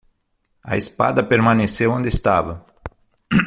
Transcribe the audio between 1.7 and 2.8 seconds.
onde estava.